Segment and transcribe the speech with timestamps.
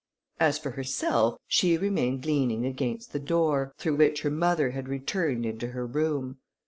[0.39, 5.45] As for herself, she remained leaning against the door, through which her mother had returned
[5.45, 6.39] into her room.